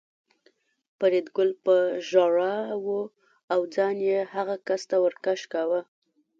فریدګل 0.99 1.49
په 1.65 1.75
ژړا 2.09 2.55
و 2.85 2.87
او 3.53 3.61
ځان 3.75 3.97
یې 4.09 4.19
هغه 4.33 4.55
کس 4.67 4.81
ته 4.89 4.95
ور 5.03 5.13
کش 5.25 5.41
کاوه 5.53 5.81